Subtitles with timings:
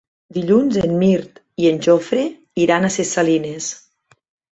[0.35, 2.23] Dilluns en Mirt i en Jofre
[2.63, 3.69] iran a Ses Salines.